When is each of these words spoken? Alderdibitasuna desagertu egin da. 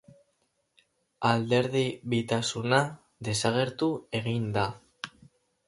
Alderdibitasuna 1.31 2.81
desagertu 3.29 3.93
egin 4.23 4.51
da. 4.59 4.69